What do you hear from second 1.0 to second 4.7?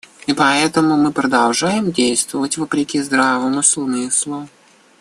продолжаем действовать вопреки здравому смыслу.